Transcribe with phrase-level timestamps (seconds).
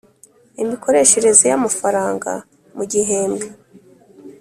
[0.63, 2.31] imikoreshereje y’amafaranga
[2.75, 3.47] mu gihembwe;